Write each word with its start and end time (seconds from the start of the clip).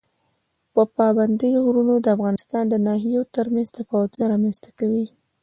پابندی 0.97 1.51
غرونه 1.65 1.95
د 2.01 2.07
افغانستان 2.15 2.63
د 2.69 2.75
ناحیو 2.87 3.21
ترمنځ 3.35 3.67
تفاوتونه 3.77 4.25
رامنځ 4.33 4.57
ته 4.63 4.69
کوي. 4.79 5.05